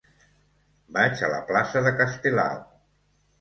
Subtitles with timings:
[0.95, 2.59] Vaig a la plaça de Castelao.